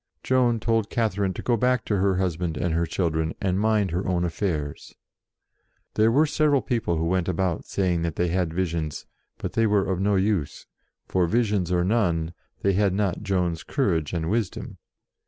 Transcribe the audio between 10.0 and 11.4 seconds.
use, for,